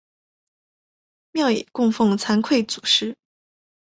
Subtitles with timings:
[1.31, 3.15] 庙也供俸惭愧祖师。